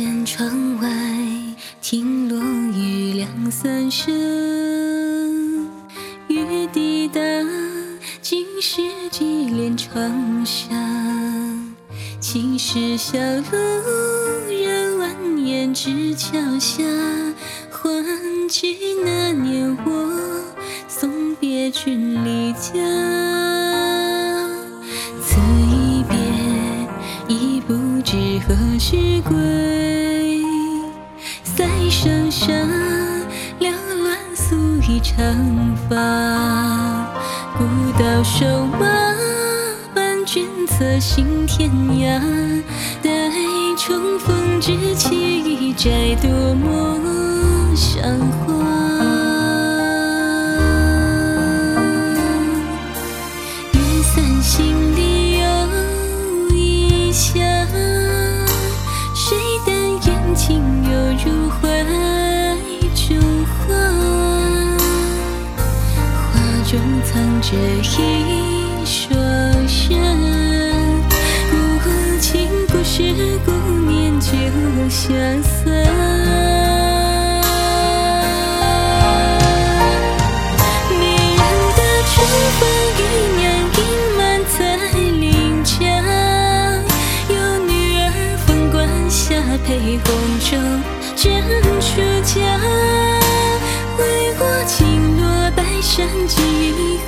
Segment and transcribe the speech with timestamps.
[0.00, 0.88] 舷窗外
[1.82, 4.10] 听落雨两三声，
[6.26, 7.20] 雨滴答，
[8.22, 10.70] 尽是几帘窗纱。
[12.18, 13.58] 青石小路
[14.48, 15.04] 人蜿
[15.36, 16.82] 蜒至桥下，
[17.70, 20.42] 还记那年我
[20.88, 22.72] 送别君离家。
[25.22, 25.38] 此
[25.70, 26.16] 一别，
[27.28, 28.16] 已不知
[28.48, 28.96] 何时
[29.28, 29.79] 归。
[32.48, 33.70] 缭
[34.02, 34.56] 乱素
[34.88, 35.16] 衣长
[35.88, 35.96] 发。
[37.58, 37.64] 古
[37.98, 38.86] 道瘦马，
[39.94, 42.20] 伴君侧行天涯。
[43.02, 43.10] 待
[43.76, 46.98] 重逢之期，摘朵陌
[47.74, 48.02] 上
[48.46, 48.79] 花。
[67.50, 69.10] 这一双
[69.66, 69.88] 衫。
[71.82, 71.84] 故
[72.20, 73.02] 情不是
[73.44, 73.50] 顾
[73.88, 74.28] 念旧
[74.88, 75.10] 相
[75.42, 75.68] 思。
[80.94, 81.02] 迷
[81.34, 81.42] 人
[81.74, 82.14] 的春
[82.60, 82.60] 风
[82.98, 83.00] 与
[83.40, 83.42] 娘
[83.74, 83.80] 隐
[84.16, 84.18] 满
[84.56, 84.58] 在
[85.18, 85.26] 林
[85.64, 85.74] 家，
[87.28, 87.34] 有
[87.66, 88.06] 女儿
[88.46, 88.78] 凤冠
[89.10, 89.18] 下
[89.66, 89.68] 配
[90.04, 90.46] 红绸
[91.16, 91.20] 枕
[91.80, 91.88] 出
[92.22, 92.38] 嫁，
[93.98, 94.00] 为
[94.38, 94.78] 我轻
[95.20, 95.20] 落
[95.56, 96.36] 白衫几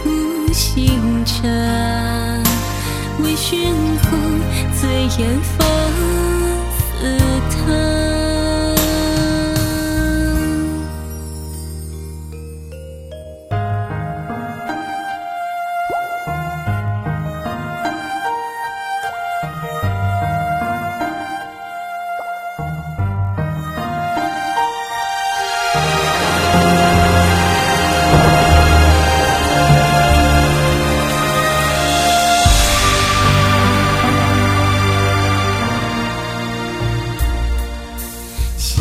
[0.03, 0.11] 壶
[0.75, 1.43] 清茶，
[3.23, 3.69] 微醺
[3.99, 4.17] 后
[4.81, 4.89] 醉
[5.19, 5.69] 眼放
[6.79, 8.02] 似他。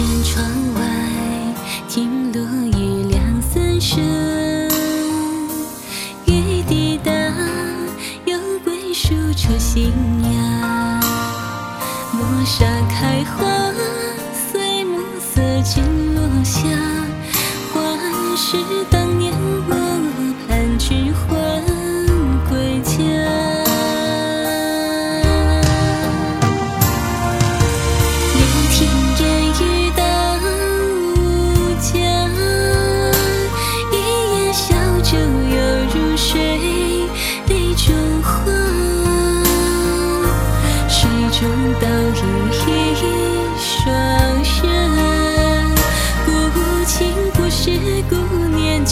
[0.01, 0.81] 舷窗外
[1.88, 2.41] 听落
[2.75, 4.01] 雨两三声，
[6.25, 7.12] 雨滴答，
[8.25, 9.91] 有归书出新
[10.23, 11.00] 芽。
[12.13, 13.45] 陌上开花，
[14.51, 15.85] 随暮色渐
[16.16, 16.67] 落下，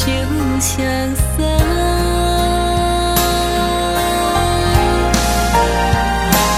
[0.09, 0.15] 旧
[0.59, 0.73] 相
[1.15, 1.21] 思。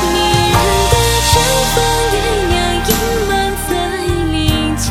[0.07, 0.13] 迷
[0.53, 0.95] 人的
[1.28, 1.31] 春
[1.73, 1.75] 风
[2.13, 2.17] 与
[2.47, 2.51] 娘
[2.88, 2.90] 隐
[3.28, 3.29] 满
[3.67, 3.69] 在
[4.31, 4.40] 邻
[4.78, 4.88] 家，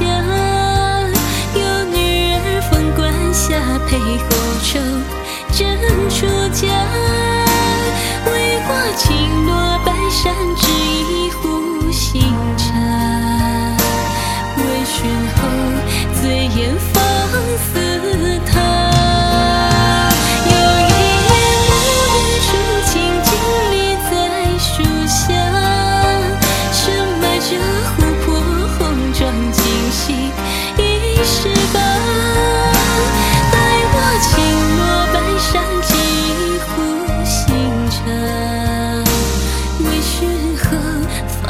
[1.54, 1.96] 有女
[2.34, 2.36] 儿
[2.70, 2.98] 凤冠
[3.32, 3.40] 下
[3.88, 4.28] 配红
[4.62, 4.68] 绸
[5.56, 5.58] 枕
[6.10, 6.18] 出
[6.52, 6.60] 嫁，
[8.26, 8.30] 为
[8.68, 9.04] 我轻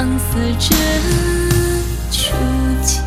[0.00, 0.75] 相思枕
[2.11, 2.32] 出
[2.82, 3.05] 鞘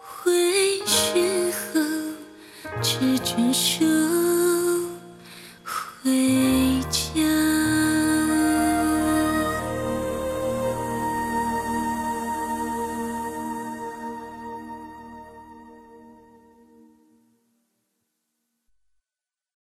[0.00, 0.32] 回
[0.86, 1.78] 寻后
[2.80, 4.21] 痴君说。